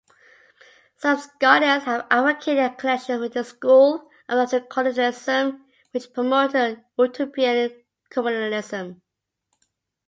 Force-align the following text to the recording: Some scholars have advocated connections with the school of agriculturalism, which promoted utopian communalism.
Some 0.97 1.19
scholars 1.19 1.83
have 1.83 2.07
advocated 2.09 2.79
connections 2.79 3.19
with 3.21 3.33
the 3.33 3.43
school 3.43 4.09
of 4.27 4.47
agriculturalism, 4.51 5.63
which 5.91 6.11
promoted 6.11 6.83
utopian 6.97 7.83
communalism. 8.11 9.01